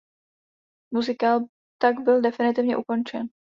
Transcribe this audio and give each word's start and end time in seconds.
Muzikál 0.93 1.45
tak 1.77 1.99
byl 1.99 2.21
definitivně 2.21 2.77
ukončen. 2.77 3.29